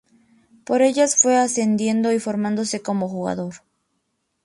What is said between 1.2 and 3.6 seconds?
ascendiendo y formándose como jugador.